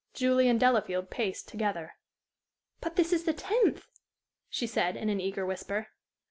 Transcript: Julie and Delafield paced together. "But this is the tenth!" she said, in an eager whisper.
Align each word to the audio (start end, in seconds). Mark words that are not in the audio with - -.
Julie 0.15 0.49
and 0.49 0.59
Delafield 0.59 1.11
paced 1.11 1.47
together. 1.47 1.93
"But 2.79 2.95
this 2.95 3.13
is 3.13 3.25
the 3.25 3.33
tenth!" 3.35 3.85
she 4.49 4.65
said, 4.65 4.97
in 4.97 5.09
an 5.09 5.21
eager 5.21 5.45
whisper. 5.45 5.89